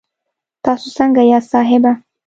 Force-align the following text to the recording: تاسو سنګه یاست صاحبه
تاسو 0.65 0.87
سنګه 0.97 1.23
یاست 1.31 1.49
صاحبه 1.53 1.91